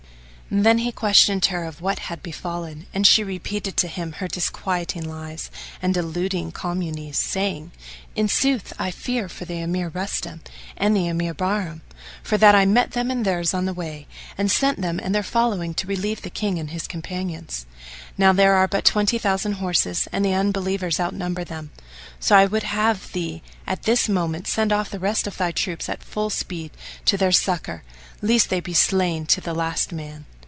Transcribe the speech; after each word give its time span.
Then 0.53 0.79
he 0.79 0.91
questioned 0.91 1.45
her 1.45 1.63
of 1.63 1.79
what 1.79 1.97
had 2.09 2.21
befallen, 2.21 2.85
and 2.93 3.07
she 3.07 3.23
repeated 3.23 3.77
to 3.77 3.87
him 3.87 4.11
her 4.11 4.27
disquieting 4.27 5.03
lies 5.05 5.49
and 5.81 5.93
deluding 5.93 6.51
calumnies, 6.51 7.17
saying, 7.17 7.71
"In 8.17 8.27
sooth 8.27 8.73
I 8.77 8.91
fear 8.91 9.29
for 9.29 9.45
the 9.45 9.61
Emir 9.61 9.87
Rustam, 9.87 10.41
and 10.75 10.93
the 10.93 11.07
Emir 11.07 11.33
Bahram, 11.33 11.83
for 12.21 12.37
that 12.37 12.53
I 12.53 12.65
met 12.65 12.91
them 12.91 13.09
and 13.09 13.23
theirs 13.23 13.53
on 13.53 13.63
the 13.63 13.73
way 13.73 14.07
and 14.37 14.51
sent 14.51 14.81
them; 14.81 14.99
and 15.01 15.15
their 15.15 15.23
following 15.23 15.73
to 15.75 15.87
relieve 15.87 16.21
the 16.21 16.29
King 16.29 16.59
and 16.59 16.71
his 16.71 16.85
companions. 16.85 17.65
Now 18.17 18.33
there 18.33 18.55
are 18.55 18.67
but 18.67 18.83
twenty 18.83 19.17
thousand 19.17 19.53
horse 19.53 20.07
and 20.11 20.25
the 20.25 20.33
Unbelievers 20.33 20.99
outnumber 20.99 21.45
them; 21.45 21.71
so 22.19 22.35
I 22.35 22.43
would 22.45 22.63
have 22.63 23.13
thee 23.13 23.41
at 23.65 23.83
this 23.83 24.09
moment 24.09 24.47
send 24.47 24.73
off 24.73 24.89
the 24.89 24.99
rest 24.99 25.27
of 25.27 25.37
thy 25.37 25.53
troops 25.53 25.87
at 25.87 26.03
full 26.03 26.29
speed 26.29 26.71
to 27.05 27.15
their 27.15 27.31
suc 27.31 27.63
cour, 27.63 27.83
lest 28.21 28.49
they 28.49 28.59
be 28.59 28.73
slain 28.73 29.25
to 29.27 29.39
the 29.39 29.53
last 29.53 29.93
man." 29.93 30.25